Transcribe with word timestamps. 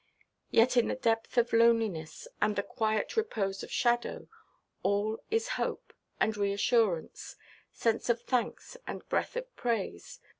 Yet 0.49 0.77
in 0.77 0.87
the 0.87 0.95
depth 0.95 1.37
of 1.37 1.53
loneliness, 1.53 2.27
and 2.41 2.55
the 2.55 2.63
quiet 2.63 3.15
repose 3.15 3.61
of 3.61 3.69
shadow, 3.71 4.27
all 4.81 5.21
is 5.29 5.49
hope, 5.61 5.93
and 6.19 6.35
reassurance, 6.35 7.35
sense 7.71 8.09
of 8.09 8.23
thanks, 8.23 8.75
and 8.87 9.07
breath 9.09 9.35
of 9.35 9.55
praise. 9.55 10.19